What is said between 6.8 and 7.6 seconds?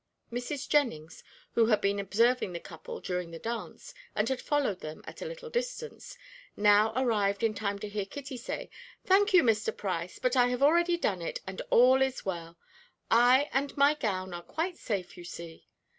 arrived in